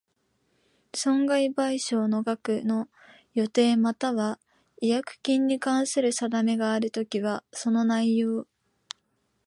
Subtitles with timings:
[0.95, 2.89] 損害賠償額の
[3.35, 4.39] 予定又は
[4.79, 8.47] 違約金に関する定めがあるときは、その内容